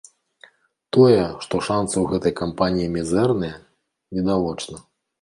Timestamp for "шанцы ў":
1.69-2.05